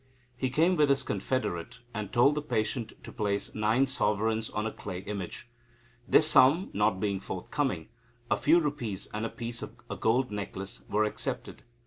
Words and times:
He 0.35 0.49
came 0.49 0.77
with 0.77 0.89
his 0.89 1.03
confederate, 1.03 1.77
and 1.93 2.11
told 2.11 2.33
the 2.33 2.41
patient 2.41 2.93
to 3.03 3.11
place 3.11 3.53
nine 3.53 3.85
sovereigns 3.85 4.49
on 4.49 4.65
a 4.65 4.71
clay 4.71 5.01
image. 5.01 5.47
This 6.07 6.25
sum 6.27 6.71
not 6.73 6.99
being 6.99 7.19
forthcoming, 7.19 7.87
a 8.31 8.35
few 8.35 8.59
rupees 8.59 9.07
and 9.13 9.27
a 9.27 9.29
piece 9.29 9.61
of 9.61 9.75
a 9.91 9.95
gold 9.95 10.31
necklace 10.31 10.81
were 10.89 11.03
accepted. 11.03 11.61